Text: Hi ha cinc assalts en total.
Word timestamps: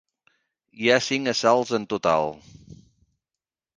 Hi 0.83 0.87
ha 0.93 0.97
cinc 1.09 1.29
assalts 1.33 1.75
en 1.79 1.85
total. 1.93 2.35